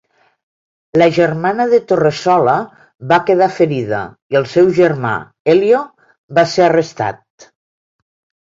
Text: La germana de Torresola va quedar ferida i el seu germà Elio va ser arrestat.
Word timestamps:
La 1.01 1.07
germana 1.17 1.67
de 1.73 1.79
Torresola 1.91 2.55
va 3.11 3.19
quedar 3.27 3.49
ferida 3.59 4.01
i 4.37 4.41
el 4.41 4.49
seu 4.55 4.73
germà 4.79 5.15
Elio 5.55 5.83
va 6.39 6.47
ser 6.55 6.67
arrestat. 6.71 7.51